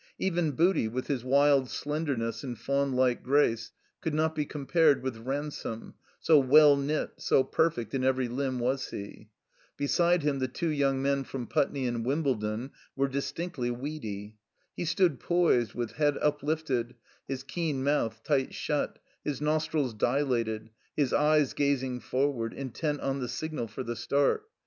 Even 0.17 0.53
Booty, 0.53 0.87
with 0.87 1.05
his 1.05 1.23
wild 1.23 1.65
slendemess 1.67 2.43
and 2.43 2.57
faunlike 2.57 3.21
grace, 3.21 3.71
could 4.01 4.15
not 4.15 4.33
be 4.33 4.47
compared 4.47 5.03
with 5.03 5.17
Ransome, 5.17 5.93
so 6.19 6.39
well 6.39 6.75
knit, 6.75 7.11
so 7.17 7.43
perfect 7.43 7.93
in 7.93 8.03
every 8.03 8.27
limb 8.27 8.57
was 8.57 8.89
he. 8.89 9.29
Beside 9.77 10.23
him 10.23 10.39
the 10.39 10.47
two 10.47 10.71
yotmg 10.71 11.01
men 11.01 11.23
from 11.23 11.45
Putney 11.45 11.85
and 11.85 12.03
Wimbledon 12.03 12.71
were 12.95 13.07
distinctly 13.07 13.69
weedy. 13.69 14.37
He 14.75 14.85
stood 14.85 15.19
poised, 15.19 15.75
with 15.75 15.91
head 15.91 16.17
uplifted, 16.19 16.95
his 17.27 17.43
keen 17.43 17.83
mouth 17.83 18.23
tight 18.23 18.55
shut, 18.55 18.97
his 19.23 19.39
nostrils 19.39 19.93
dilated, 19.93 20.71
his 20.97 21.13
eyes 21.13 21.53
gazing 21.53 21.99
forward, 21.99 22.55
intent 22.55 23.01
on 23.01 23.19
the 23.19 23.27
signal 23.27 23.67
for 23.67 23.83
the 23.83 23.95
start. 23.95 24.49